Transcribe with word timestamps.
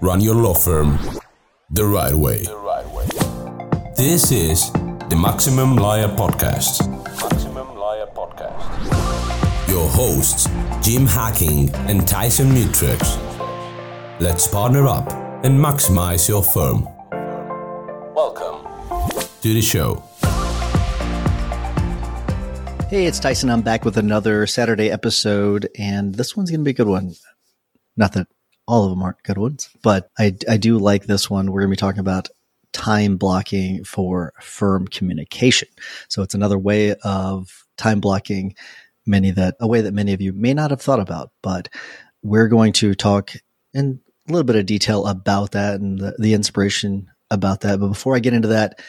run 0.00 0.20
your 0.20 0.34
law 0.34 0.54
firm 0.54 0.98
the 1.70 1.84
right 1.84 2.14
way. 2.14 2.44
This 3.96 4.30
is 4.30 4.70
the 5.10 5.18
Maximum 5.20 5.76
Lawyer 5.76 6.08
Podcast. 6.08 6.88
Maximum 7.20 7.74
Lawyer 7.74 8.06
Podcast. 8.06 9.68
Your 9.68 9.88
hosts, 9.88 10.48
Jim 10.82 11.04
Hacking 11.04 11.70
and 11.88 12.06
Tyson 12.06 12.50
Mutrux. 12.50 13.00
Let's 14.20 14.46
partner 14.46 14.86
up 14.86 15.10
and 15.44 15.58
maximize 15.58 16.28
your 16.28 16.44
firm. 16.44 16.84
Welcome 18.14 18.66
to 19.42 19.54
the 19.54 19.60
show. 19.60 20.02
Hey, 22.88 23.06
it's 23.06 23.18
Tyson. 23.18 23.50
I'm 23.50 23.62
back 23.62 23.84
with 23.84 23.98
another 23.98 24.46
Saturday 24.46 24.90
episode, 24.90 25.68
and 25.76 26.14
this 26.14 26.36
one's 26.36 26.50
going 26.50 26.60
to 26.60 26.64
be 26.64 26.70
a 26.70 26.74
good 26.74 26.86
one. 26.86 27.14
Not 27.96 28.12
that 28.12 28.28
all 28.68 28.84
of 28.84 28.90
them 28.90 29.02
aren't 29.02 29.22
good 29.22 29.38
ones, 29.38 29.70
but 29.82 30.10
I, 30.18 30.36
I 30.48 30.58
do 30.58 30.78
like 30.78 31.06
this 31.06 31.30
one. 31.30 31.50
We're 31.50 31.62
going 31.62 31.70
to 31.70 31.76
be 31.76 31.80
talking 31.80 32.00
about 32.00 32.28
time 32.74 33.16
blocking 33.16 33.82
for 33.82 34.34
firm 34.40 34.86
communication. 34.86 35.68
So 36.08 36.22
it's 36.22 36.34
another 36.34 36.58
way 36.58 36.94
of 37.02 37.64
time 37.78 38.00
blocking 38.00 38.54
many 39.06 39.30
that 39.30 39.56
a 39.58 39.66
way 39.66 39.80
that 39.80 39.94
many 39.94 40.12
of 40.12 40.20
you 40.20 40.34
may 40.34 40.52
not 40.52 40.70
have 40.70 40.82
thought 40.82 41.00
about, 41.00 41.30
but 41.42 41.70
we're 42.22 42.48
going 42.48 42.74
to 42.74 42.94
talk 42.94 43.32
in 43.72 44.00
a 44.28 44.32
little 44.32 44.44
bit 44.44 44.56
of 44.56 44.66
detail 44.66 45.06
about 45.06 45.52
that 45.52 45.80
and 45.80 45.98
the, 45.98 46.14
the 46.18 46.34
inspiration 46.34 47.10
about 47.30 47.62
that. 47.62 47.80
But 47.80 47.88
before 47.88 48.16
I 48.16 48.20
get 48.20 48.34
into 48.34 48.48
that, 48.48 48.82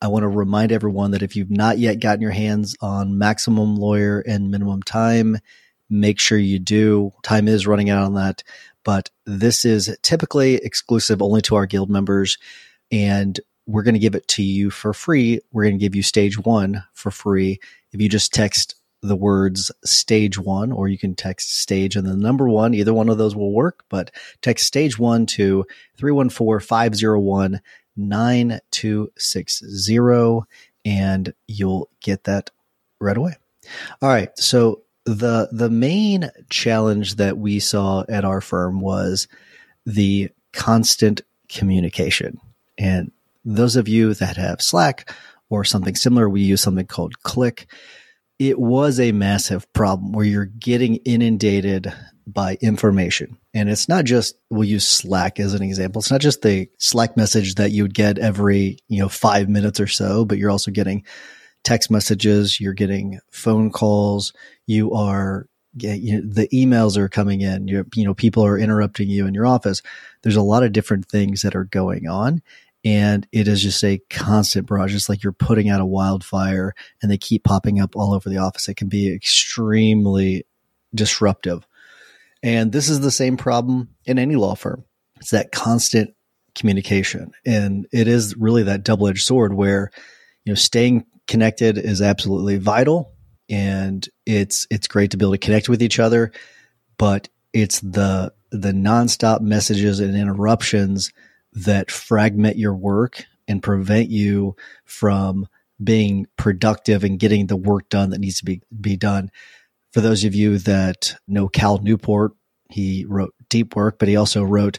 I 0.00 0.08
want 0.08 0.22
to 0.22 0.28
remind 0.28 0.72
everyone 0.72 1.10
that 1.10 1.22
if 1.22 1.36
you've 1.36 1.50
not 1.50 1.78
yet 1.78 2.00
gotten 2.00 2.22
your 2.22 2.30
hands 2.30 2.76
on 2.80 3.18
Maximum 3.18 3.76
Lawyer 3.76 4.20
and 4.20 4.50
Minimum 4.50 4.84
Time, 4.84 5.36
make 5.90 6.18
sure 6.18 6.38
you 6.38 6.58
do. 6.58 7.12
Time 7.22 7.46
is 7.48 7.66
running 7.66 7.90
out 7.90 8.04
on 8.04 8.14
that, 8.14 8.42
but 8.88 9.10
this 9.26 9.66
is 9.66 9.94
typically 10.00 10.54
exclusive 10.54 11.20
only 11.20 11.42
to 11.42 11.54
our 11.54 11.66
guild 11.66 11.90
members 11.90 12.38
and 12.90 13.38
we're 13.66 13.82
going 13.82 13.92
to 13.92 14.00
give 14.00 14.14
it 14.14 14.26
to 14.28 14.42
you 14.42 14.70
for 14.70 14.94
free. 14.94 15.42
We're 15.52 15.64
going 15.64 15.74
to 15.74 15.78
give 15.78 15.94
you 15.94 16.02
stage 16.02 16.38
one 16.38 16.82
for 16.94 17.10
free. 17.10 17.60
If 17.92 18.00
you 18.00 18.08
just 18.08 18.32
text 18.32 18.76
the 19.02 19.14
words 19.14 19.70
stage 19.84 20.38
one, 20.38 20.72
or 20.72 20.88
you 20.88 20.96
can 20.96 21.14
text 21.14 21.60
stage 21.60 21.96
and 21.96 22.06
the 22.06 22.16
number 22.16 22.48
one, 22.48 22.72
either 22.72 22.94
one 22.94 23.10
of 23.10 23.18
those 23.18 23.36
will 23.36 23.52
work, 23.52 23.84
but 23.90 24.10
text 24.40 24.64
stage 24.64 24.98
one 24.98 25.26
to 25.26 25.66
314 25.98 26.66
501 26.66 27.60
9260 27.94 30.40
and 30.86 31.34
you'll 31.46 31.90
get 32.00 32.24
that 32.24 32.48
right 33.02 33.18
away. 33.18 33.34
All 34.00 34.08
right. 34.08 34.30
So 34.38 34.80
the 35.08 35.48
the 35.52 35.70
main 35.70 36.30
challenge 36.50 37.16
that 37.16 37.38
we 37.38 37.60
saw 37.60 38.04
at 38.08 38.24
our 38.24 38.40
firm 38.40 38.80
was 38.80 39.26
the 39.86 40.28
constant 40.52 41.22
communication. 41.48 42.38
And 42.76 43.10
those 43.44 43.76
of 43.76 43.88
you 43.88 44.12
that 44.14 44.36
have 44.36 44.60
Slack 44.60 45.12
or 45.48 45.64
something 45.64 45.94
similar, 45.94 46.28
we 46.28 46.42
use 46.42 46.60
something 46.60 46.86
called 46.86 47.22
Click. 47.22 47.66
It 48.38 48.58
was 48.58 49.00
a 49.00 49.12
massive 49.12 49.72
problem 49.72 50.12
where 50.12 50.26
you're 50.26 50.44
getting 50.44 50.96
inundated 50.96 51.92
by 52.26 52.58
information. 52.60 53.38
And 53.54 53.70
it's 53.70 53.88
not 53.88 54.04
just, 54.04 54.36
we'll 54.50 54.68
use 54.68 54.86
Slack 54.86 55.40
as 55.40 55.54
an 55.54 55.62
example. 55.62 56.00
It's 56.00 56.10
not 56.10 56.20
just 56.20 56.42
the 56.42 56.68
Slack 56.78 57.16
message 57.16 57.54
that 57.54 57.70
you 57.72 57.82
would 57.82 57.94
get 57.94 58.18
every, 58.18 58.78
you 58.88 59.00
know, 59.00 59.08
five 59.08 59.48
minutes 59.48 59.80
or 59.80 59.86
so, 59.86 60.26
but 60.26 60.36
you're 60.36 60.50
also 60.50 60.70
getting 60.70 61.04
text 61.64 61.90
messages, 61.90 62.60
you're 62.60 62.74
getting 62.74 63.20
phone 63.30 63.70
calls, 63.70 64.32
you 64.66 64.92
are 64.92 65.48
you 65.80 66.20
know, 66.20 66.28
the 66.28 66.48
emails 66.48 66.96
are 66.96 67.08
coming 67.08 67.40
in, 67.40 67.68
you 67.68 67.84
you 67.94 68.04
know, 68.04 68.14
people 68.14 68.44
are 68.44 68.58
interrupting 68.58 69.08
you 69.08 69.26
in 69.26 69.34
your 69.34 69.46
office. 69.46 69.82
There's 70.22 70.36
a 70.36 70.42
lot 70.42 70.62
of 70.62 70.72
different 70.72 71.06
things 71.06 71.42
that 71.42 71.54
are 71.54 71.64
going 71.64 72.08
on. 72.08 72.42
And 72.84 73.26
it 73.32 73.48
is 73.48 73.62
just 73.62 73.82
a 73.84 74.00
constant 74.08 74.66
barrage. 74.66 74.94
It's 74.94 75.08
like 75.08 75.22
you're 75.22 75.32
putting 75.32 75.68
out 75.68 75.80
a 75.80 75.86
wildfire 75.86 76.74
and 77.02 77.10
they 77.10 77.18
keep 77.18 77.44
popping 77.44 77.80
up 77.80 77.96
all 77.96 78.14
over 78.14 78.28
the 78.28 78.38
office. 78.38 78.68
It 78.68 78.76
can 78.76 78.88
be 78.88 79.12
extremely 79.12 80.46
disruptive. 80.94 81.66
And 82.42 82.70
this 82.70 82.88
is 82.88 83.00
the 83.00 83.10
same 83.10 83.36
problem 83.36 83.88
in 84.04 84.18
any 84.18 84.36
law 84.36 84.54
firm. 84.54 84.84
It's 85.16 85.30
that 85.30 85.50
constant 85.50 86.14
communication. 86.54 87.32
And 87.44 87.86
it 87.92 88.06
is 88.06 88.36
really 88.36 88.62
that 88.64 88.84
double 88.84 89.08
edged 89.08 89.24
sword 89.24 89.54
where, 89.54 89.90
you 90.44 90.52
know, 90.52 90.56
staying 90.56 91.04
connected 91.28 91.78
is 91.78 92.02
absolutely 92.02 92.56
vital 92.56 93.12
and 93.48 94.08
it's 94.26 94.66
it's 94.70 94.88
great 94.88 95.12
to 95.12 95.16
be 95.16 95.24
able 95.24 95.32
to 95.32 95.38
connect 95.38 95.68
with 95.68 95.82
each 95.82 95.98
other 95.98 96.32
but 96.96 97.28
it's 97.52 97.80
the 97.80 98.32
the 98.50 98.72
nonstop 98.72 99.40
messages 99.40 100.00
and 100.00 100.16
interruptions 100.16 101.12
that 101.52 101.90
fragment 101.90 102.56
your 102.56 102.74
work 102.74 103.24
and 103.46 103.62
prevent 103.62 104.10
you 104.10 104.56
from 104.84 105.46
being 105.82 106.26
productive 106.36 107.04
and 107.04 107.18
getting 107.18 107.46
the 107.46 107.56
work 107.56 107.88
done 107.88 108.10
that 108.10 108.20
needs 108.20 108.38
to 108.38 108.44
be 108.44 108.60
be 108.80 108.96
done. 108.96 109.30
For 109.92 110.00
those 110.00 110.24
of 110.24 110.34
you 110.34 110.58
that 110.58 111.14
know 111.26 111.48
Cal 111.48 111.78
Newport 111.78 112.32
he 112.70 113.06
wrote 113.08 113.34
deep 113.48 113.74
work 113.74 113.98
but 113.98 114.08
he 114.08 114.16
also 114.16 114.42
wrote 114.42 114.78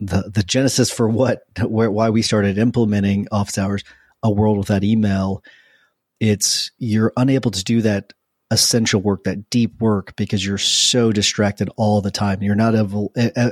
the 0.00 0.30
the 0.32 0.42
genesis 0.42 0.90
for 0.90 1.08
what 1.08 1.42
where 1.62 1.90
why 1.90 2.10
we 2.10 2.22
started 2.22 2.58
implementing 2.58 3.28
office 3.30 3.58
hours 3.58 3.84
a 4.22 4.30
world 4.30 4.58
without 4.58 4.82
email 4.82 5.42
it's 6.20 6.70
you're 6.78 7.12
unable 7.16 7.50
to 7.50 7.64
do 7.64 7.82
that 7.82 8.12
essential 8.50 9.00
work, 9.00 9.24
that 9.24 9.50
deep 9.50 9.80
work, 9.80 10.16
because 10.16 10.44
you're 10.44 10.58
so 10.58 11.12
distracted 11.12 11.68
all 11.76 12.00
the 12.00 12.10
time. 12.10 12.42
You're 12.42 12.54
not 12.54 12.74
ever, 12.74 13.08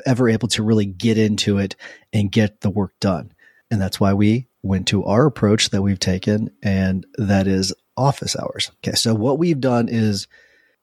ever 0.07 0.29
able 0.29 0.49
to 0.49 0.63
really 0.63 0.87
get 0.87 1.19
into 1.19 1.59
it 1.59 1.77
and 2.13 2.33
get 2.33 2.63
the 2.63 2.71
work 2.71 2.95
done. 3.01 3.33
And 3.71 3.81
that's 3.81 4.01
why 4.01 4.15
we 4.15 4.49
went 4.63 4.89
to 4.89 5.05
our 5.05 5.27
approach 5.27 5.71
that 5.71 5.83
we've 5.83 5.99
taken, 5.99 6.51
and 6.63 7.07
that 7.19 7.47
is 7.47 7.75
office 7.97 8.37
hours. 8.37 8.71
Okay. 8.79 8.97
So 8.97 9.15
what 9.15 9.39
we've 9.39 9.61
done 9.61 9.89
is 9.89 10.29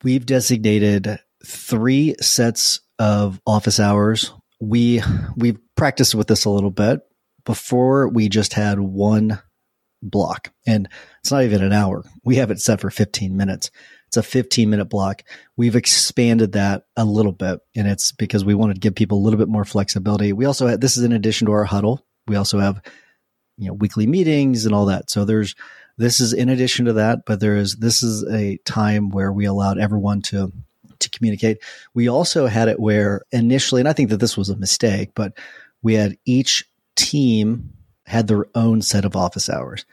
we've 0.03 0.25
designated 0.25 1.19
three 1.45 2.15
sets 2.21 2.81
of 2.99 3.41
office 3.47 3.79
hours. 3.79 4.31
We, 4.61 5.01
we've 5.35 5.59
practiced 5.75 6.15
with 6.15 6.27
this 6.27 6.45
a 6.45 6.49
little 6.49 6.71
bit. 6.71 7.01
Before 7.45 8.07
we 8.07 8.29
just 8.29 8.53
had 8.53 8.79
one 8.79 9.39
block. 10.01 10.53
And 10.65 10.87
it's 11.23 11.31
not 11.31 11.43
even 11.43 11.63
an 11.63 11.71
hour. 11.71 12.03
We 12.25 12.35
have 12.35 12.51
it 12.51 12.59
set 12.59 12.81
for 12.81 12.89
15 12.89 13.37
minutes. 13.37 13.71
It's 14.07 14.17
a 14.17 14.23
15 14.23 14.69
minute 14.69 14.85
block. 14.85 15.23
We've 15.55 15.75
expanded 15.75 16.51
that 16.51 16.83
a 16.97 17.05
little 17.05 17.31
bit, 17.31 17.61
and 17.77 17.87
it's 17.87 18.11
because 18.11 18.43
we 18.43 18.53
wanted 18.53 18.73
to 18.73 18.79
give 18.81 18.93
people 18.93 19.19
a 19.19 19.23
little 19.23 19.39
bit 19.39 19.47
more 19.47 19.63
flexibility. 19.63 20.33
We 20.33 20.43
also 20.43 20.67
have, 20.67 20.81
this 20.81 20.97
is 20.97 21.03
in 21.05 21.13
addition 21.13 21.47
to 21.47 21.53
our 21.53 21.63
huddle. 21.63 22.05
We 22.27 22.35
also 22.35 22.59
have, 22.59 22.81
you 23.57 23.67
know, 23.67 23.73
weekly 23.73 24.05
meetings 24.05 24.65
and 24.65 24.75
all 24.75 24.87
that. 24.87 25.09
So 25.09 25.23
there's, 25.23 25.55
this 25.97 26.19
is 26.19 26.33
in 26.33 26.49
addition 26.49 26.85
to 26.85 26.93
that, 26.93 27.19
but 27.25 27.39
there 27.39 27.55
is, 27.55 27.77
this 27.77 28.03
is 28.03 28.29
a 28.29 28.57
time 28.65 29.09
where 29.09 29.31
we 29.31 29.45
allowed 29.45 29.79
everyone 29.79 30.21
to, 30.23 30.51
to 30.99 31.09
communicate. 31.09 31.59
We 31.93 32.09
also 32.09 32.47
had 32.47 32.67
it 32.67 32.81
where 32.81 33.21
initially, 33.31 33.79
and 33.79 33.87
I 33.87 33.93
think 33.93 34.09
that 34.09 34.19
this 34.19 34.35
was 34.35 34.49
a 34.49 34.57
mistake, 34.57 35.11
but 35.15 35.37
we 35.81 35.93
had 35.93 36.17
each 36.25 36.65
team 36.97 37.71
had 38.05 38.27
their 38.27 38.45
own 38.55 38.81
set 38.81 39.05
of 39.05 39.15
office 39.15 39.49
hours. 39.49 39.85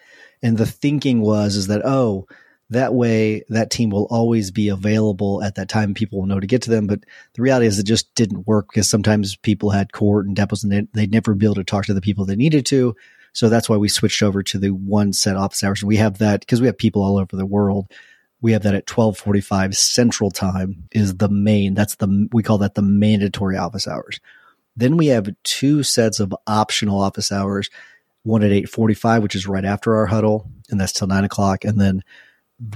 And 0.43 0.57
the 0.57 0.67
thinking 0.67 1.21
was 1.21 1.57
is 1.57 1.67
that 1.67 1.83
oh, 1.85 2.27
that 2.71 2.95
way 2.95 3.43
that 3.49 3.71
team 3.71 3.91
will 3.91 4.07
always 4.11 4.51
be 4.51 4.69
available 4.69 5.43
at 5.43 5.57
that 5.57 5.69
time. 5.69 5.93
People 5.93 6.21
will 6.21 6.27
know 6.27 6.41
to 6.41 6.47
get 6.47 6.63
to 6.63 6.71
them. 6.71 6.87
But 6.87 7.01
the 7.35 7.43
reality 7.43 7.67
is 7.67 7.79
it 7.79 7.87
just 7.87 8.15
didn't 8.15 8.47
work 8.47 8.69
because 8.71 8.89
sometimes 8.89 9.37
people 9.37 9.71
had 9.71 9.93
court 9.93 10.27
and 10.27 10.37
depos 10.37 10.63
and 10.63 10.73
they, 10.73 10.87
they'd 10.95 11.13
never 11.13 11.35
be 11.35 11.47
able 11.47 11.57
to 11.57 11.65
talk 11.65 11.87
to 11.87 11.95
the 11.95 12.01
people 12.01 12.25
they 12.25 12.37
needed 12.37 12.65
to. 12.67 12.95
So 13.33 13.49
that's 13.49 13.69
why 13.69 13.77
we 13.77 13.89
switched 13.89 14.23
over 14.23 14.43
to 14.45 14.59
the 14.59 14.71
one 14.71 15.13
set 15.13 15.37
office 15.37 15.63
hours. 15.63 15.83
And 15.83 15.89
we 15.89 15.97
have 15.97 16.19
that 16.19 16.41
because 16.41 16.61
we 16.61 16.69
have 16.69 16.79
people 16.79 17.03
all 17.03 17.19
over 17.19 17.37
the 17.37 17.47
world. 17.47 17.91
We 18.41 18.53
have 18.53 18.63
that 18.63 18.75
at 18.75 18.89
1245 18.89 19.77
central 19.77 20.31
time 20.31 20.89
is 20.93 21.17
the 21.17 21.29
main. 21.29 21.75
That's 21.75 21.97
the, 21.97 22.29
we 22.33 22.43
call 22.43 22.59
that 22.59 22.75
the 22.75 22.83
mandatory 22.83 23.57
office 23.57 23.87
hours. 23.87 24.21
Then 24.77 24.97
we 24.97 25.09
have 25.09 25.29
two 25.43 25.83
sets 25.83 26.21
of 26.21 26.35
optional 26.47 27.01
office 27.01 27.31
hours 27.33 27.69
one 28.23 28.43
at 28.43 28.51
8.45 28.51 29.23
which 29.23 29.35
is 29.35 29.47
right 29.47 29.65
after 29.65 29.97
our 29.97 30.07
huddle 30.07 30.51
and 30.71 30.81
that's 30.81 30.93
till 30.93 31.09
9 31.09 31.25
o'clock 31.25 31.65
and 31.65 31.81
then 31.81 32.03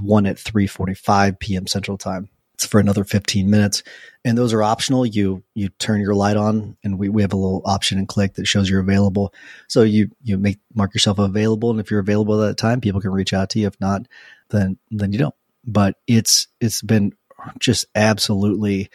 one 0.00 0.26
at 0.26 0.36
3.45 0.36 1.38
p.m 1.38 1.66
central 1.66 1.98
time. 1.98 2.28
It's 2.54 2.66
for 2.66 2.78
another 2.78 3.04
15 3.04 3.50
minutes 3.50 3.82
and 4.24 4.38
those 4.38 4.52
are 4.52 4.62
optional. 4.62 5.04
You 5.04 5.42
you 5.54 5.68
turn 5.70 6.00
your 6.00 6.14
light 6.14 6.36
on 6.36 6.76
and 6.84 6.98
we, 6.98 7.08
we 7.08 7.22
have 7.22 7.32
a 7.32 7.36
little 7.36 7.62
option 7.64 7.98
and 7.98 8.08
click 8.08 8.34
that 8.34 8.46
shows 8.46 8.70
you're 8.70 8.80
available. 8.80 9.34
So 9.68 9.82
you 9.82 10.10
you 10.22 10.38
make 10.38 10.60
mark 10.74 10.94
yourself 10.94 11.18
available 11.18 11.70
and 11.70 11.80
if 11.80 11.90
you're 11.90 12.00
available 12.00 12.40
at 12.40 12.46
that 12.46 12.56
time 12.56 12.80
people 12.80 13.00
can 13.00 13.10
reach 13.10 13.32
out 13.32 13.50
to 13.50 13.58
you. 13.58 13.66
If 13.66 13.80
not 13.80 14.06
then 14.50 14.78
then 14.90 15.12
you 15.12 15.18
don't. 15.18 15.34
But 15.66 15.96
it's 16.06 16.46
it's 16.60 16.80
been 16.80 17.12
just 17.58 17.86
absolutely 17.94 18.90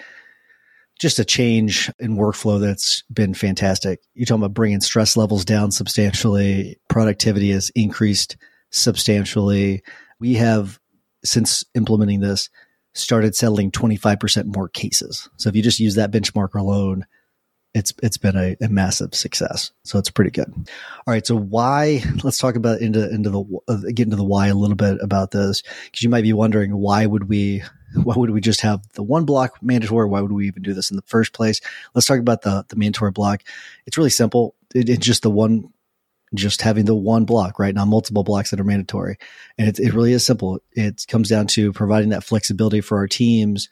just 0.99 1.17
a 1.17 1.25
change 1.25 1.89
in 1.97 2.17
workflow 2.17 2.59
that's 2.59 3.03
been 3.11 3.33
fantastic. 3.33 4.01
You're 4.13 4.25
talking 4.25 4.43
about 4.43 4.53
bringing 4.53 4.81
stress 4.81 5.15
levels 5.15 5.45
down 5.45 5.71
substantially. 5.71 6.77
Productivity 6.89 7.51
has 7.51 7.71
increased 7.73 8.35
substantially. 8.69 9.81
We 10.19 10.35
have, 10.35 10.77
since 11.23 11.63
implementing 11.73 12.19
this, 12.19 12.49
started 12.93 13.33
settling 13.33 13.71
25% 13.71 14.53
more 14.53 14.67
cases. 14.67 15.29
So 15.37 15.47
if 15.47 15.55
you 15.55 15.63
just 15.63 15.79
use 15.79 15.95
that 15.95 16.11
benchmark 16.11 16.53
alone, 16.53 17.05
it's 17.75 17.93
it's 18.01 18.17
been 18.17 18.35
a, 18.35 18.55
a, 18.61 18.67
massive 18.67 19.13
success. 19.13 19.71
So 19.83 19.99
it's 19.99 20.09
pretty 20.09 20.31
good. 20.31 20.51
All 20.51 20.65
right, 21.13 21.25
so 21.25 21.37
why? 21.37 22.01
Let's 22.23 22.39
talk 22.39 22.55
about 22.55 22.81
into 22.81 23.07
into 23.13 23.29
the 23.29 23.59
uh, 23.67 23.77
get 23.93 24.07
into 24.07 24.15
the 24.15 24.23
why 24.23 24.47
a 24.47 24.55
little 24.55 24.75
bit 24.75 24.97
about 25.01 25.29
this 25.31 25.61
because 25.85 26.01
you 26.01 26.09
might 26.09 26.23
be 26.23 26.33
wondering 26.33 26.75
why 26.75 27.05
would 27.05 27.29
we 27.29 27.61
why 27.95 28.15
would 28.15 28.29
we 28.31 28.41
just 28.41 28.61
have 28.61 28.81
the 28.93 29.03
one 29.03 29.25
block 29.25 29.61
mandatory? 29.61 30.07
Why 30.07 30.21
would 30.21 30.31
we 30.31 30.47
even 30.47 30.63
do 30.63 30.73
this 30.73 30.91
in 30.91 30.95
the 30.95 31.03
first 31.03 31.33
place? 31.33 31.61
Let's 31.93 32.07
talk 32.07 32.19
about 32.19 32.41
the 32.41 32.65
the 32.69 32.75
mandatory 32.75 33.11
block. 33.11 33.43
It's 33.85 33.97
really 33.97 34.09
simple. 34.09 34.55
It, 34.73 34.89
it's 34.89 35.05
just 35.05 35.23
the 35.23 35.29
one 35.29 35.71
just 36.35 36.61
having 36.61 36.85
the 36.85 36.95
one 36.95 37.25
block, 37.25 37.57
right? 37.57 37.73
Not 37.73 37.87
multiple 37.87 38.23
blocks 38.23 38.51
that 38.51 38.59
are 38.59 38.65
mandatory. 38.65 39.17
And 39.57 39.67
it, 39.67 39.79
it 39.79 39.93
really 39.93 40.13
is 40.13 40.25
simple. 40.25 40.59
It 40.73 41.05
comes 41.07 41.29
down 41.29 41.47
to 41.47 41.73
providing 41.73 42.09
that 42.09 42.23
flexibility 42.23 42.81
for 42.81 42.97
our 42.97 43.07
teams 43.07 43.69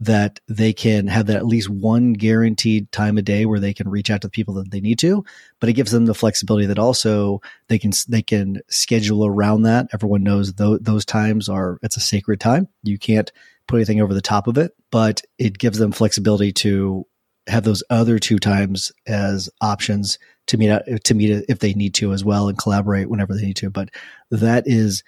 that 0.00 0.40
they 0.48 0.72
can 0.72 1.06
have 1.06 1.26
that 1.26 1.36
at 1.36 1.46
least 1.46 1.70
one 1.70 2.12
guaranteed 2.12 2.90
time 2.92 3.16
a 3.16 3.22
day 3.22 3.46
where 3.46 3.60
they 3.60 3.72
can 3.72 3.88
reach 3.88 4.10
out 4.10 4.20
to 4.20 4.26
the 4.26 4.30
people 4.30 4.54
that 4.54 4.70
they 4.70 4.80
need 4.80 4.98
to 4.98 5.24
but 5.58 5.68
it 5.68 5.72
gives 5.72 5.90
them 5.90 6.04
the 6.04 6.14
flexibility 6.14 6.66
that 6.66 6.78
also 6.78 7.40
they 7.68 7.78
can 7.78 7.92
they 8.08 8.20
can 8.20 8.60
schedule 8.68 9.24
around 9.24 9.62
that 9.62 9.86
everyone 9.94 10.22
knows 10.22 10.52
th- 10.52 10.80
those 10.82 11.04
times 11.04 11.48
are 11.48 11.78
it's 11.82 11.96
a 11.96 12.00
sacred 12.00 12.38
time 12.40 12.68
you 12.82 12.98
can't 12.98 13.32
put 13.66 13.76
anything 13.76 14.00
over 14.00 14.14
the 14.14 14.20
top 14.20 14.46
of 14.46 14.58
it 14.58 14.72
but 14.90 15.22
it 15.38 15.58
gives 15.58 15.78
them 15.78 15.92
flexibility 15.92 16.52
to 16.52 17.06
have 17.48 17.64
those 17.64 17.82
other 17.90 18.18
two 18.18 18.38
times 18.38 18.92
as 19.06 19.48
options 19.60 20.18
to 20.46 20.56
meet 20.56 20.80
to 21.04 21.14
meet 21.14 21.44
if 21.48 21.58
they 21.58 21.74
need 21.74 21.94
to 21.94 22.12
as 22.12 22.24
well 22.24 22.48
and 22.48 22.58
collaborate 22.58 23.08
whenever 23.08 23.34
they 23.34 23.42
need 23.42 23.56
to. 23.56 23.70
But 23.70 23.90
that 24.30 24.64
is 24.66 25.02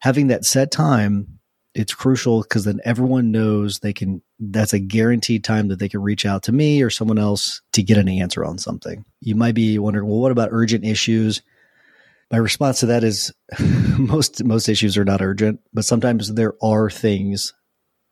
having 0.00 0.28
that 0.28 0.44
set 0.44 0.70
time 0.70 1.38
it's 1.74 1.94
crucial 1.94 2.40
because 2.40 2.64
then 2.64 2.80
everyone 2.86 3.30
knows 3.30 3.80
they 3.80 3.92
can 3.92 4.22
that's 4.38 4.72
a 4.72 4.78
guaranteed 4.78 5.44
time 5.44 5.68
that 5.68 5.78
they 5.78 5.90
can 5.90 6.00
reach 6.00 6.24
out 6.24 6.42
to 6.44 6.52
me 6.52 6.80
or 6.80 6.88
someone 6.88 7.18
else 7.18 7.60
to 7.72 7.82
get 7.82 7.98
an 7.98 8.08
answer 8.08 8.44
on 8.46 8.56
something. 8.56 9.04
You 9.20 9.34
might 9.34 9.54
be 9.54 9.78
wondering 9.78 10.08
well 10.08 10.20
what 10.20 10.32
about 10.32 10.48
urgent 10.52 10.84
issues? 10.84 11.42
My 12.30 12.38
response 12.38 12.80
to 12.80 12.86
that 12.86 13.04
is 13.04 13.32
most 13.98 14.42
most 14.42 14.68
issues 14.70 14.96
are 14.96 15.04
not 15.04 15.20
urgent 15.20 15.60
but 15.74 15.84
sometimes 15.84 16.32
there 16.32 16.54
are 16.62 16.88
things 16.88 17.52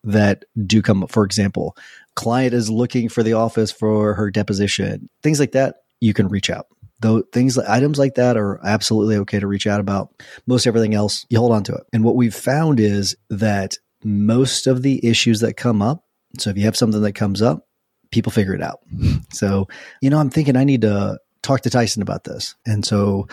that 0.05 0.45
do 0.67 0.83
come 0.83 1.03
up. 1.03 1.11
For 1.11 1.25
example 1.25 1.77
client 2.17 2.55
is 2.55 2.71
looking 2.71 3.09
for 3.09 3.25
the 3.25 3.33
office 3.33 3.73
for 3.73 4.15
her 4.15 4.31
deposition 4.31 5.09
things 5.23 5.41
like 5.41 5.53
that 5.53 5.77
you 6.01 6.15
can 6.15 6.29
reach 6.29 6.51
out. 6.51 6.67
Though 7.01 7.23
things 7.33 7.59
items 7.59 7.99
like 7.99 8.15
that 8.15 8.37
are 8.37 8.61
absolutely 8.65 9.17
okay 9.17 9.41
to 9.41 9.47
reach 9.47 9.67
out 9.67 9.81
about. 9.81 10.11
Most 10.47 10.67
everything 10.67 10.95
else 10.95 11.27
you 11.29 11.39
hold 11.39 11.53
on 11.53 11.65
to 11.65 11.75
it. 11.75 11.85
And 11.93 12.05
what 12.05 12.17
we've 12.17 12.35
found 12.35 12.79
is 12.79 13.17
that 13.31 13.79
most 14.05 14.67
of 14.67 14.83
the 14.83 15.05
issues 15.05 15.41
that 15.41 15.55
come 15.55 15.83
up 15.83 16.05
so 16.39 16.51
if 16.51 16.57
you 16.57 16.65
have 16.65 16.77
something 16.77 17.03
that 17.03 17.13
comes 17.13 17.43
up 17.43 17.67
people 18.11 18.31
figure 18.31 18.55
it 18.55 18.63
out. 18.63 18.81
So 19.33 19.67
you 20.01 20.11
know 20.11 20.19
i'm 20.19 20.31
thinking 20.31 20.57
i 20.57 20.63
need 20.63 20.83
to 20.83 21.19
talk 21.45 21.61
to 21.61 21.71
tyson 21.71 22.03
about 22.03 22.25
this. 22.25 22.57
And 22.67 22.85
so 22.85 23.29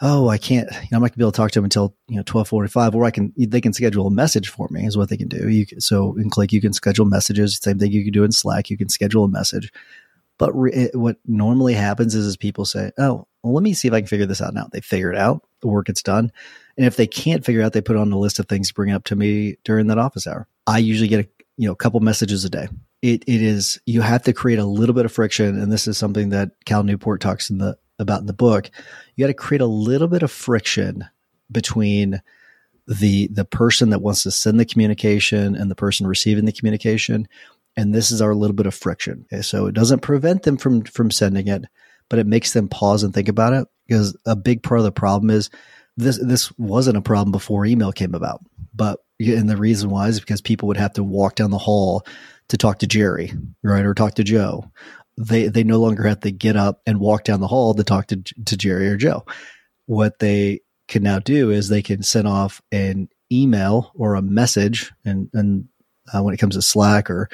oh 0.00 0.28
i 0.28 0.38
can't 0.38 0.70
you 0.72 0.88
know 0.92 0.96
i'm 0.96 1.02
not 1.02 1.12
to 1.12 1.18
be 1.18 1.24
able 1.24 1.32
to 1.32 1.36
talk 1.36 1.50
to 1.50 1.58
him 1.58 1.64
until 1.64 1.94
you 2.08 2.16
know 2.16 2.20
1245 2.20 2.94
or 2.94 3.04
i 3.04 3.10
can 3.10 3.32
they 3.36 3.60
can 3.60 3.72
schedule 3.72 4.06
a 4.06 4.10
message 4.10 4.48
for 4.48 4.68
me 4.70 4.86
is 4.86 4.96
what 4.96 5.08
they 5.08 5.16
can 5.16 5.28
do 5.28 5.48
you 5.48 5.66
can, 5.66 5.80
so 5.80 6.16
in 6.16 6.30
click 6.30 6.52
you 6.52 6.60
can 6.60 6.72
schedule 6.72 7.04
messages 7.04 7.58
same 7.62 7.78
thing 7.78 7.92
you 7.92 8.04
can 8.04 8.12
do 8.12 8.24
in 8.24 8.32
slack 8.32 8.70
you 8.70 8.76
can 8.76 8.88
schedule 8.88 9.24
a 9.24 9.28
message 9.28 9.72
but 10.40 10.58
re- 10.58 10.88
what 10.94 11.18
normally 11.26 11.74
happens 11.74 12.14
is, 12.14 12.24
is 12.24 12.36
people 12.38 12.64
say, 12.64 12.92
"Oh, 12.96 13.28
well, 13.42 13.52
let 13.52 13.62
me 13.62 13.74
see 13.74 13.88
if 13.88 13.94
I 13.94 14.00
can 14.00 14.06
figure 14.06 14.24
this 14.24 14.40
out 14.40 14.54
now." 14.54 14.68
They 14.72 14.80
figure 14.80 15.12
it 15.12 15.18
out, 15.18 15.46
the 15.60 15.68
work 15.68 15.86
gets 15.86 16.02
done, 16.02 16.32
and 16.78 16.86
if 16.86 16.96
they 16.96 17.06
can't 17.06 17.44
figure 17.44 17.62
out, 17.62 17.74
they 17.74 17.82
put 17.82 17.96
on 17.96 18.08
the 18.08 18.16
list 18.16 18.38
of 18.38 18.48
things 18.48 18.68
to 18.68 18.74
bring 18.74 18.90
up 18.90 19.04
to 19.04 19.16
me 19.16 19.56
during 19.64 19.88
that 19.88 19.98
office 19.98 20.26
hour. 20.26 20.48
I 20.66 20.78
usually 20.78 21.08
get 21.08 21.26
a 21.26 21.28
you 21.58 21.66
know 21.66 21.72
a 21.72 21.76
couple 21.76 22.00
messages 22.00 22.42
a 22.46 22.48
day. 22.48 22.68
It 23.02 23.22
it 23.26 23.42
is 23.42 23.78
you 23.84 24.00
have 24.00 24.22
to 24.22 24.32
create 24.32 24.58
a 24.58 24.64
little 24.64 24.94
bit 24.94 25.04
of 25.04 25.12
friction, 25.12 25.60
and 25.60 25.70
this 25.70 25.86
is 25.86 25.98
something 25.98 26.30
that 26.30 26.52
Cal 26.64 26.84
Newport 26.84 27.20
talks 27.20 27.50
in 27.50 27.58
the 27.58 27.76
about 28.00 28.20
in 28.20 28.26
the 28.26 28.32
book. 28.32 28.70
You 29.14 29.24
got 29.24 29.28
to 29.28 29.34
create 29.34 29.60
a 29.60 29.66
little 29.66 30.08
bit 30.08 30.22
of 30.22 30.30
friction 30.30 31.04
between 31.50 32.22
the 32.86 33.28
the 33.28 33.44
person 33.44 33.90
that 33.90 34.02
wants 34.02 34.24
to 34.24 34.30
send 34.30 34.58
the 34.58 34.64
communication 34.64 35.54
and 35.54 35.70
the 35.70 35.76
person 35.76 36.06
receiving 36.06 36.44
the 36.44 36.52
communication 36.52 37.28
and 37.76 37.94
this 37.94 38.10
is 38.10 38.20
our 38.20 38.34
little 38.34 38.54
bit 38.54 38.66
of 38.66 38.74
friction. 38.74 39.26
Okay, 39.32 39.42
so 39.42 39.66
it 39.66 39.74
doesn't 39.74 40.00
prevent 40.00 40.42
them 40.42 40.56
from 40.56 40.82
from 40.82 41.10
sending 41.10 41.48
it, 41.48 41.64
but 42.08 42.18
it 42.18 42.26
makes 42.26 42.52
them 42.52 42.68
pause 42.68 43.02
and 43.02 43.14
think 43.14 43.28
about 43.28 43.52
it 43.52 43.68
because 43.86 44.16
a 44.26 44.36
big 44.36 44.62
part 44.62 44.80
of 44.80 44.84
the 44.84 44.92
problem 44.92 45.30
is 45.30 45.50
this 45.96 46.18
this 46.18 46.52
wasn't 46.58 46.96
a 46.96 47.02
problem 47.02 47.32
before 47.32 47.66
email 47.66 47.92
came 47.92 48.14
about. 48.14 48.40
But 48.74 49.00
and 49.18 49.48
the 49.48 49.56
reason 49.56 49.90
why 49.90 50.08
is 50.08 50.20
because 50.20 50.40
people 50.40 50.68
would 50.68 50.76
have 50.76 50.94
to 50.94 51.04
walk 51.04 51.36
down 51.36 51.50
the 51.50 51.58
hall 51.58 52.04
to 52.48 52.56
talk 52.56 52.80
to 52.80 52.86
Jerry, 52.86 53.32
right, 53.62 53.84
or 53.84 53.94
talk 53.94 54.14
to 54.14 54.24
Joe. 54.24 54.70
They 55.20 55.48
they 55.48 55.64
no 55.64 55.78
longer 55.78 56.04
have 56.04 56.20
to 56.20 56.30
get 56.30 56.56
up 56.56 56.80
and 56.86 56.98
walk 56.98 57.24
down 57.24 57.40
the 57.40 57.46
hall 57.46 57.74
to 57.74 57.84
talk 57.84 58.06
to 58.08 58.16
to 58.16 58.56
Jerry 58.56 58.88
or 58.88 58.96
Joe. 58.96 59.24
What 59.86 60.18
they 60.18 60.60
can 60.88 61.02
now 61.02 61.18
do 61.18 61.50
is 61.50 61.68
they 61.68 61.82
can 61.82 62.02
send 62.02 62.26
off 62.26 62.62
an 62.72 63.08
email 63.30 63.92
or 63.94 64.14
a 64.14 64.22
message, 64.22 64.90
and 65.04 65.28
and 65.34 65.68
uh, 66.12 66.22
when 66.22 66.34
it 66.34 66.38
comes 66.38 66.56
to 66.56 66.62
Slack 66.62 67.10
or 67.10 67.28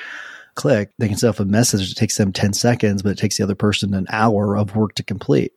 Click, 0.56 0.90
they 0.98 1.06
can 1.06 1.18
send 1.18 1.28
off 1.28 1.40
a 1.40 1.44
message. 1.44 1.92
It 1.92 1.96
takes 1.96 2.16
them 2.16 2.32
10 2.32 2.54
seconds, 2.54 3.02
but 3.02 3.10
it 3.10 3.18
takes 3.18 3.36
the 3.36 3.44
other 3.44 3.54
person 3.54 3.92
an 3.92 4.06
hour 4.08 4.56
of 4.56 4.74
work 4.74 4.94
to 4.94 5.02
complete. 5.02 5.52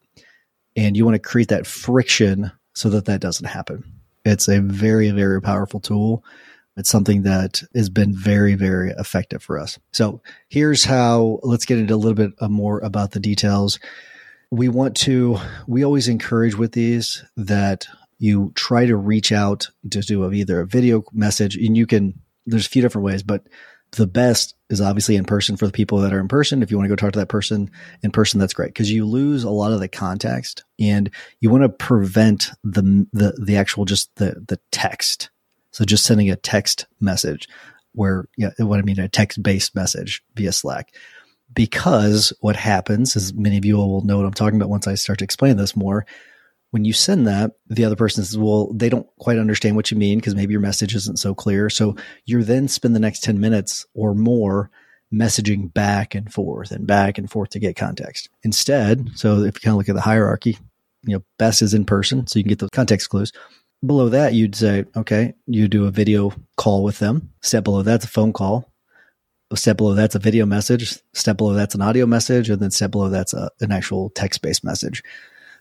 And 0.75 0.95
you 0.95 1.05
want 1.05 1.15
to 1.15 1.19
create 1.19 1.47
that 1.47 1.65
friction 1.65 2.51
so 2.75 2.89
that 2.89 3.05
that 3.05 3.21
doesn't 3.21 3.47
happen. 3.47 3.83
It's 4.25 4.49
a 4.49 4.59
very, 4.59 5.09
very 5.11 5.41
powerful 5.41 5.79
tool. 5.79 6.25
It's 6.79 6.89
something 6.89 7.23
that 7.23 7.61
has 7.75 7.89
been 7.89 8.15
very, 8.15 8.55
very 8.55 8.91
effective 8.91 9.43
for 9.43 9.59
us. 9.59 9.77
So 9.91 10.21
here's 10.47 10.85
how, 10.85 11.39
let's 11.43 11.65
get 11.65 11.77
into 11.77 11.93
a 11.93 11.97
little 11.97 12.15
bit 12.15 12.31
uh, 12.39 12.47
more 12.47 12.79
about 12.79 13.11
the 13.11 13.19
details. 13.19 13.79
We 14.49 14.69
want 14.69 14.95
to, 14.97 15.37
we 15.67 15.83
always 15.83 16.07
encourage 16.07 16.55
with 16.55 16.71
these 16.71 17.23
that 17.37 17.85
you 18.17 18.51
try 18.55 18.85
to 18.85 18.95
reach 18.95 19.31
out 19.31 19.69
to 19.91 20.01
do 20.01 20.31
either 20.31 20.61
a 20.61 20.65
video 20.65 21.03
message 21.13 21.55
and 21.55 21.77
you 21.77 21.85
can 21.85 22.19
there's 22.45 22.65
a 22.65 22.69
few 22.69 22.81
different 22.81 23.05
ways, 23.05 23.23
but 23.23 23.47
the 23.91 24.07
best 24.07 24.55
is 24.69 24.81
obviously 24.81 25.15
in 25.15 25.25
person 25.25 25.57
for 25.57 25.65
the 25.65 25.71
people 25.71 25.99
that 25.99 26.13
are 26.13 26.19
in 26.19 26.27
person. 26.27 26.61
If 26.61 26.69
you 26.69 26.77
want 26.77 26.85
to 26.85 26.89
go 26.89 26.95
talk 26.95 27.13
to 27.13 27.19
that 27.19 27.29
person 27.29 27.71
in 28.03 28.11
person, 28.11 28.39
that's 28.39 28.53
great 28.53 28.69
because 28.69 28.91
you 28.91 29.05
lose 29.05 29.43
a 29.43 29.49
lot 29.49 29.71
of 29.71 29.79
the 29.79 29.87
context 29.87 30.63
and 30.79 31.09
you 31.39 31.49
want 31.49 31.63
to 31.63 31.69
prevent 31.69 32.51
the, 32.63 33.07
the, 33.13 33.33
the 33.43 33.57
actual, 33.57 33.85
just 33.85 34.15
the, 34.15 34.43
the 34.47 34.59
text. 34.71 35.29
So 35.71 35.85
just 35.85 36.05
sending 36.05 36.29
a 36.29 36.35
text 36.35 36.87
message 36.99 37.47
where, 37.93 38.25
yeah, 38.37 38.51
what 38.59 38.79
I 38.79 38.83
mean, 38.83 38.99
a 38.99 39.07
text 39.07 39.41
based 39.41 39.75
message 39.75 40.23
via 40.35 40.51
Slack. 40.51 40.93
Because 41.53 42.31
what 42.41 42.55
happens 42.55 43.15
is 43.15 43.33
many 43.33 43.57
of 43.57 43.65
you 43.65 43.77
will 43.77 44.03
know 44.03 44.17
what 44.17 44.25
I'm 44.25 44.33
talking 44.33 44.59
about 44.59 44.69
once 44.69 44.87
I 44.87 44.95
start 44.95 45.19
to 45.19 45.25
explain 45.25 45.57
this 45.57 45.75
more 45.75 46.05
when 46.71 46.85
you 46.85 46.93
send 46.93 47.27
that, 47.27 47.51
the 47.67 47.85
other 47.85 47.95
person 47.95 48.23
says, 48.23 48.37
well, 48.37 48.71
they 48.73 48.89
don't 48.89 49.07
quite 49.17 49.37
understand 49.37 49.75
what 49.75 49.89
you 49.89 49.97
mean 49.97 50.19
because 50.19 50.35
maybe 50.35 50.51
your 50.51 50.61
message 50.61 50.95
isn't 50.95 51.17
so 51.17 51.33
clear. 51.33 51.69
So 51.69 51.95
you're 52.25 52.43
then 52.43 52.67
spend 52.67 52.95
the 52.95 52.99
next 52.99 53.23
10 53.23 53.39
minutes 53.39 53.85
or 53.93 54.13
more 54.13 54.69
messaging 55.11 55.73
back 55.73 56.13
and 56.13 56.31
forth 56.31 56.71
and 56.71 56.85
back 56.85 57.17
and 57.17 57.29
forth 57.29 57.49
to 57.51 57.59
get 57.59 57.75
context. 57.75 58.29
Instead, 58.43 59.09
so 59.15 59.39
if 59.39 59.55
you 59.55 59.61
kind 59.61 59.73
of 59.73 59.77
look 59.77 59.89
at 59.89 59.95
the 59.95 60.01
hierarchy, 60.01 60.57
you 61.03 61.15
know, 61.15 61.23
best 61.39 61.61
is 61.61 61.73
in 61.73 61.85
person, 61.85 62.27
so 62.27 62.37
you 62.37 62.43
can 62.43 62.49
get 62.49 62.59
the 62.59 62.69
context 62.69 63.09
clues. 63.09 63.31
Below 63.85 64.09
that, 64.09 64.33
you'd 64.33 64.55
say, 64.55 64.85
okay, 64.95 65.33
you 65.47 65.67
do 65.67 65.85
a 65.85 65.91
video 65.91 66.33
call 66.57 66.83
with 66.83 66.99
them. 66.99 67.31
Step 67.41 67.63
below 67.63 67.81
that's 67.81 68.05
a 68.05 68.09
phone 68.09 68.33
call. 68.33 68.71
Step 69.55 69.77
below 69.77 69.93
that's 69.93 70.15
a 70.15 70.19
video 70.19 70.45
message. 70.45 70.99
Step 71.13 71.37
below 71.37 71.53
that's 71.53 71.75
an 71.75 71.81
audio 71.81 72.05
message. 72.05 72.49
And 72.49 72.61
then 72.61 72.71
step 72.71 72.91
below 72.91 73.09
that's 73.09 73.33
a, 73.33 73.49
an 73.61 73.71
actual 73.71 74.09
text 74.11 74.41
based 74.41 74.63
message 74.63 75.03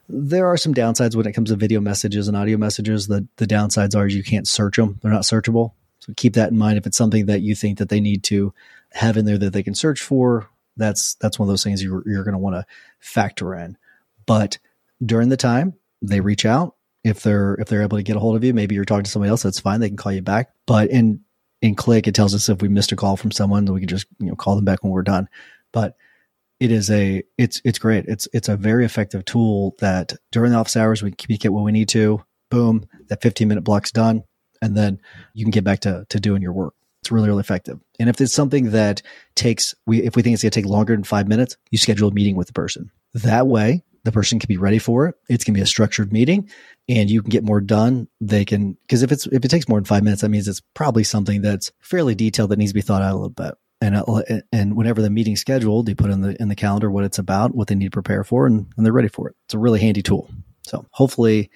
there 0.09 0.47
are 0.47 0.57
some 0.57 0.75
downsides 0.75 1.15
when 1.15 1.27
it 1.27 1.33
comes 1.33 1.51
to 1.51 1.57
video 1.57 1.81
messages 1.81 2.29
and 2.29 2.37
audio 2.37 2.57
messages. 2.57 3.07
The 3.07 3.27
the 3.37 3.47
downsides 3.47 3.95
are 3.95 4.07
you 4.07 4.23
can't 4.23 4.49
search 4.49 4.77
them; 4.77 4.99
they're 5.03 5.13
not 5.13 5.23
searchable. 5.23 5.73
So 6.01 6.13
keep 6.17 6.35
that 6.35 6.51
in 6.51 6.59
mind. 6.59 6.79
If 6.79 6.87
it's 6.87 6.97
something 6.97 7.27
that 7.27 7.43
you 7.43 7.55
think 7.55 7.79
that 7.79 7.89
they 7.89 8.01
need 8.01 8.25
to 8.25 8.55
have 8.93 9.17
in 9.17 9.27
there 9.27 9.39
that 9.39 9.53
they 9.53 9.63
can 9.63 9.75
search 9.75 10.01
for, 10.01 10.49
that's 10.77 11.15
that's 11.17 11.39
one 11.39 11.47
of 11.47 11.53
those 11.53 11.65
things 11.65 11.83
you're, 11.83 12.03
you're 12.07 12.25
going 12.25 12.33
to 12.33 12.39
want 12.39 12.57
to 12.57 12.67
factor 13.01 13.55
in. 13.55 13.77
But 14.25 14.59
during 15.05 15.29
the 15.29 15.37
time 15.37 15.75
they 16.01 16.21
reach 16.21 16.47
out, 16.47 16.75
if 17.09 17.23
they're 17.23 17.55
if 17.55 17.69
they're 17.69 17.83
able 17.83 17.97
to 17.97 18.03
get 18.03 18.17
a 18.17 18.21
hold 18.21 18.37
of 18.37 18.45
you, 18.45 18.55
maybe 18.55 18.75
you're 18.75 18.85
talking 18.85 19.05
to 19.05 19.11
somebody 19.11 19.31
else. 19.31 19.43
That's 19.43 19.61
fine; 19.61 19.81
they 19.81 19.89
can 19.89 19.97
call 19.97 20.13
you 20.13 20.23
back. 20.23 20.51
But 20.67 20.91
in 20.91 21.21
in 21.63 21.75
Click, 21.75 22.07
it 22.07 22.15
tells 22.15 22.35
us 22.35 22.49
if 22.49 22.63
we 22.63 22.69
missed 22.69 22.93
a 22.93 22.97
call 22.97 23.17
from 23.17 23.31
someone, 23.31 23.65
we 23.67 23.81
can 23.81 23.89
just 23.89 24.07
you 24.19 24.27
know 24.27 24.37
call 24.37 24.55
them 24.55 24.65
back 24.65 24.83
when 24.83 24.93
we're 24.93 25.03
done. 25.03 25.29
But 25.73 25.97
it 26.61 26.71
is 26.71 26.91
a 26.91 27.23
it's 27.37 27.61
it's 27.65 27.79
great. 27.79 28.05
It's 28.07 28.29
it's 28.33 28.49
a 28.49 28.57
very 28.57 28.85
effective 28.85 29.25
tool 29.25 29.75
that 29.79 30.13
during 30.33 30.53
the 30.53 30.59
office 30.59 30.77
hours 30.77 31.03
we 31.03 31.13
communicate 31.13 31.53
what 31.53 31.65
we 31.65 31.73
need 31.73 31.89
to. 31.91 32.23
Boom, 32.51 32.87
that 33.09 33.23
15 33.23 33.47
minute 33.47 33.63
block's 33.63 33.93
done, 33.93 34.25
and 34.63 34.77
then 34.77 35.01
you 35.35 35.45
can 35.45 35.51
get 35.51 35.65
back 35.65 35.81
to 35.81 36.07
to 36.09 36.21
doing 36.21 36.43
your 36.43 36.53
work. 36.53 36.75
It's 37.03 37.13
really 37.13 37.29
really 37.29 37.41
effective. 37.41 37.79
And 38.01 38.09
if 38.09 38.21
it's 38.21 38.33
something 38.33 38.71
that 38.73 39.03
takes 39.35 39.75
we 39.87 40.03
if 40.03 40.17
we 40.17 40.23
think 40.23 40.35
it's 40.35 40.43
going 40.43 40.51
to 40.51 40.61
take 40.61 40.69
longer 40.69 40.95
than 40.95 41.05
five 41.05 41.29
minutes, 41.29 41.57
you 41.71 41.79
schedule 41.79 42.09
a 42.09 42.13
meeting 42.13 42.37
with 42.37 42.49
the 42.49 42.53
person. 42.53 42.91
That 43.15 43.47
way, 43.47 43.83
the 44.05 44.13
person 44.13 44.39
can 44.39 44.49
be 44.49 44.57
ready 44.57 44.79
for 44.79 45.07
it. 45.07 45.15
It's 45.29 45.45
going 45.45 45.55
to 45.55 45.59
be 45.59 45.63
a 45.63 45.67
structured 45.67 46.13
meeting, 46.13 46.51
and 46.89 47.11
you 47.11 47.23
can 47.23 47.31
get 47.31 47.45
more 47.45 47.61
done. 47.61 48.09
They 48.21 48.45
can 48.45 48.77
because 48.83 49.03
if 49.03 49.13
it's 49.13 49.27
if 49.27 49.45
it 49.45 49.49
takes 49.49 49.69
more 49.69 49.79
than 49.79 49.85
five 49.85 50.03
minutes, 50.03 50.23
that 50.23 50.29
means 50.29 50.49
it's 50.49 50.63
probably 50.75 51.05
something 51.05 51.43
that's 51.43 51.73
fairly 51.81 52.15
detailed 52.15 52.51
that 52.51 52.59
needs 52.59 52.71
to 52.71 52.75
be 52.75 52.83
thought 52.83 53.03
out 53.03 53.13
a 53.13 53.15
little 53.15 53.29
bit 53.31 53.55
and 53.81 53.97
uh, 53.97 54.23
and 54.53 54.77
whenever 54.77 55.01
the 55.03 55.11
meeting's 55.11 55.41
scheduled, 55.41 55.89
you 55.89 55.95
put 55.95 56.11
in 56.11 56.21
the 56.21 56.41
in 56.41 56.49
the 56.49 56.57
calendar 56.57 56.91
what 56.91 57.05
it's 57.05 57.19
about, 57.19 57.55
what 57.55 57.69
they 57.69 57.75
need 57.75 57.87
to 57.87 57.91
prepare 57.91 58.25
for, 58.25 58.47
and, 58.47 58.67
and 58.77 58.85
they're 58.85 58.93
ready 58.93 59.09
for 59.09 59.29
it. 59.29 59.37
It's 59.47 59.55
a 59.55 59.59
really 59.59 59.81
handy 59.81 60.03
tool. 60.03 60.29
So 60.63 60.87
hopefully, 60.91 61.51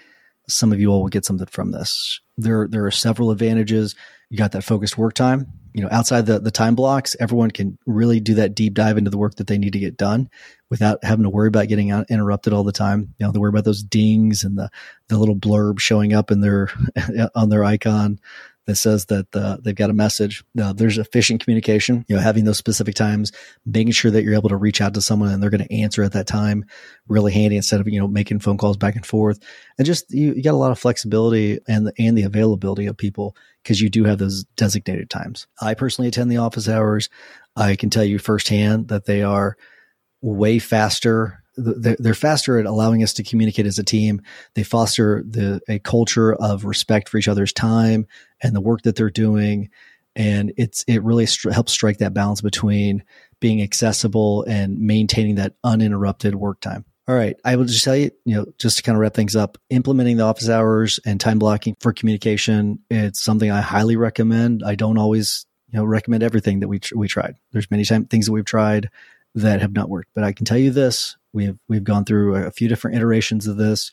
some 0.52 0.72
of 0.72 0.80
you 0.80 0.90
all 0.90 1.02
will 1.02 1.08
get 1.08 1.24
something 1.24 1.46
from 1.46 1.70
this. 1.70 2.20
There 2.36 2.68
there 2.68 2.84
are 2.86 2.90
several 2.90 3.30
advantages. 3.30 3.94
You 4.30 4.38
got 4.38 4.52
that 4.52 4.64
focused 4.64 4.96
work 4.96 5.14
time. 5.14 5.46
You 5.74 5.82
know, 5.82 5.88
outside 5.90 6.26
the 6.26 6.38
the 6.38 6.50
time 6.50 6.74
blocks, 6.74 7.16
everyone 7.18 7.50
can 7.50 7.78
really 7.86 8.20
do 8.20 8.34
that 8.34 8.54
deep 8.54 8.74
dive 8.74 8.98
into 8.98 9.10
the 9.10 9.18
work 9.18 9.36
that 9.36 9.46
they 9.46 9.58
need 9.58 9.72
to 9.72 9.78
get 9.78 9.96
done 9.96 10.28
without 10.70 11.02
having 11.04 11.24
to 11.24 11.30
worry 11.30 11.48
about 11.48 11.68
getting 11.68 11.90
out, 11.90 12.10
interrupted 12.10 12.52
all 12.52 12.64
the 12.64 12.72
time. 12.72 13.14
You 13.18 13.26
know, 13.26 13.32
they 13.32 13.38
worry 13.38 13.50
about 13.50 13.64
those 13.64 13.82
dings 13.82 14.44
and 14.44 14.56
the 14.56 14.70
the 15.08 15.18
little 15.18 15.36
blurb 15.36 15.80
showing 15.80 16.12
up 16.12 16.30
in 16.30 16.40
their 16.40 16.68
on 17.34 17.48
their 17.48 17.64
icon 17.64 18.18
that 18.66 18.76
says 18.76 19.06
that 19.06 19.26
uh, 19.34 19.56
they've 19.60 19.74
got 19.74 19.90
a 19.90 19.94
message. 19.94 20.44
Uh, 20.60 20.72
there's 20.72 20.98
efficient 20.98 21.42
communication, 21.42 22.04
you 22.08 22.14
know, 22.14 22.22
having 22.22 22.44
those 22.44 22.58
specific 22.58 22.94
times, 22.94 23.32
making 23.66 23.92
sure 23.92 24.10
that 24.10 24.22
you're 24.22 24.34
able 24.34 24.48
to 24.48 24.56
reach 24.56 24.80
out 24.80 24.94
to 24.94 25.00
someone 25.00 25.30
and 25.30 25.42
they're 25.42 25.50
going 25.50 25.66
to 25.66 25.74
answer 25.74 26.02
at 26.02 26.12
that 26.12 26.26
time, 26.26 26.64
really 27.08 27.32
handy 27.32 27.56
instead 27.56 27.80
of, 27.80 27.88
you 27.88 27.98
know, 27.98 28.06
making 28.06 28.38
phone 28.38 28.58
calls 28.58 28.76
back 28.76 28.94
and 28.94 29.04
forth. 29.04 29.40
And 29.78 29.86
just, 29.86 30.12
you, 30.12 30.34
you 30.34 30.42
got 30.42 30.54
a 30.54 30.56
lot 30.56 30.70
of 30.70 30.78
flexibility 30.78 31.58
and 31.66 31.88
the, 31.88 31.92
and 31.98 32.16
the 32.16 32.22
availability 32.22 32.86
of 32.86 32.96
people 32.96 33.36
because 33.62 33.80
you 33.80 33.88
do 33.88 34.04
have 34.04 34.18
those 34.18 34.44
designated 34.56 35.10
times. 35.10 35.46
I 35.60 35.74
personally 35.74 36.08
attend 36.08 36.30
the 36.30 36.36
office 36.36 36.68
hours. 36.68 37.08
I 37.56 37.76
can 37.76 37.90
tell 37.90 38.04
you 38.04 38.18
firsthand 38.18 38.88
that 38.88 39.06
they 39.06 39.22
are 39.22 39.56
way 40.20 40.58
faster 40.58 41.42
they're 41.56 42.14
faster 42.14 42.58
at 42.58 42.66
allowing 42.66 43.02
us 43.02 43.12
to 43.14 43.22
communicate 43.22 43.66
as 43.66 43.78
a 43.78 43.84
team. 43.84 44.22
They 44.54 44.62
foster 44.62 45.22
the 45.26 45.60
a 45.68 45.78
culture 45.78 46.34
of 46.34 46.64
respect 46.64 47.08
for 47.08 47.18
each 47.18 47.28
other's 47.28 47.52
time 47.52 48.06
and 48.42 48.54
the 48.54 48.60
work 48.60 48.82
that 48.82 48.96
they're 48.96 49.10
doing, 49.10 49.70
and 50.16 50.52
it's 50.56 50.84
it 50.86 51.02
really 51.02 51.26
st- 51.26 51.54
helps 51.54 51.72
strike 51.72 51.98
that 51.98 52.14
balance 52.14 52.40
between 52.40 53.04
being 53.40 53.62
accessible 53.62 54.44
and 54.44 54.78
maintaining 54.78 55.36
that 55.36 55.54
uninterrupted 55.64 56.34
work 56.34 56.60
time. 56.60 56.84
All 57.08 57.16
right, 57.16 57.36
I 57.44 57.56
will 57.56 57.64
just 57.64 57.84
tell 57.84 57.96
you, 57.96 58.10
you 58.24 58.36
know, 58.36 58.46
just 58.58 58.76
to 58.76 58.82
kind 58.84 58.94
of 58.94 59.00
wrap 59.00 59.14
things 59.14 59.34
up, 59.34 59.58
implementing 59.70 60.18
the 60.18 60.22
office 60.22 60.48
hours 60.48 61.00
and 61.04 61.20
time 61.20 61.40
blocking 61.40 61.76
for 61.80 61.92
communication, 61.92 62.78
it's 62.90 63.20
something 63.20 63.50
I 63.50 63.60
highly 63.60 63.96
recommend. 63.96 64.62
I 64.64 64.76
don't 64.76 64.98
always, 64.98 65.44
you 65.70 65.78
know, 65.78 65.84
recommend 65.84 66.22
everything 66.22 66.60
that 66.60 66.68
we 66.68 66.78
tr- 66.78 66.96
we 66.96 67.08
tried. 67.08 67.34
There's 67.50 67.70
many 67.72 67.84
time 67.84 68.04
things 68.04 68.26
that 68.26 68.32
we've 68.32 68.44
tried 68.44 68.88
that 69.34 69.60
have 69.60 69.72
not 69.72 69.88
worked, 69.88 70.10
but 70.14 70.22
I 70.22 70.32
can 70.32 70.46
tell 70.46 70.58
you 70.58 70.70
this: 70.70 71.16
We've 71.32 71.58
we've 71.68 71.82
gone 71.82 72.04
through 72.04 72.36
a 72.36 72.52
few 72.52 72.68
different 72.68 72.96
iterations 72.96 73.48
of 73.48 73.56
this. 73.56 73.90